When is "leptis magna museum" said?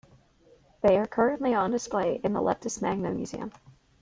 2.41-3.51